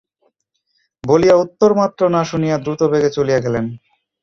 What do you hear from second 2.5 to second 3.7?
দ্রুতবেগে চলিয়া গেলেন।